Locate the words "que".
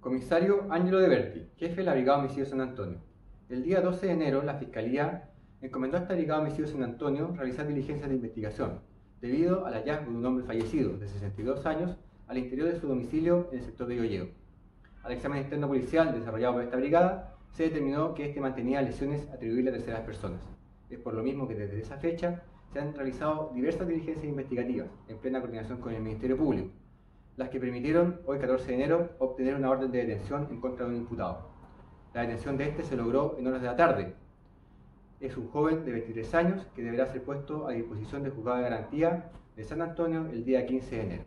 18.14-18.24, 21.46-21.56, 27.48-27.58, 36.76-36.82